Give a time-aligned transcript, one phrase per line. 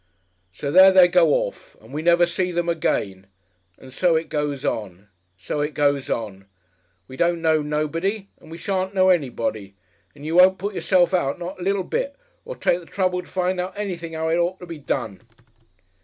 [0.51, 1.77] "So there they go orf!
[1.79, 3.27] And we never see them again!
[3.77, 5.09] And so it goes on!
[5.37, 6.47] So it goes on!
[7.07, 9.75] We don't know nobody and we shan't know anybody!
[10.15, 13.27] And you won't put yourself out not a little bit, or take the trouble to
[13.27, 15.19] find out anything 'ow it ought to be done."